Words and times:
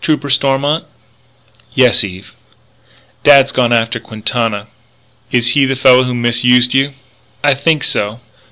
"Trooper 0.00 0.28
Stormont?" 0.28 0.86
"Yes, 1.72 2.02
Eve." 2.02 2.32
"Dad's 3.22 3.52
gone 3.52 3.72
after 3.72 4.00
Quintana." 4.00 4.66
"Is 5.30 5.52
he 5.52 5.66
the 5.66 5.76
fellow 5.76 6.02
who 6.02 6.14
misused 6.16 6.74
you?" 6.74 6.94
"I 7.44 7.54
think 7.54 7.84
so." 7.84 8.18